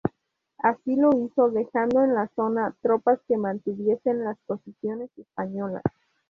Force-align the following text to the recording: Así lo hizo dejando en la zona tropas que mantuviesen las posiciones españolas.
Así 0.57 0.95
lo 0.95 1.11
hizo 1.13 1.51
dejando 1.51 2.03
en 2.03 2.15
la 2.15 2.27
zona 2.29 2.75
tropas 2.81 3.19
que 3.27 3.37
mantuviesen 3.37 4.23
las 4.23 4.35
posiciones 4.47 5.11
españolas. 5.15 5.83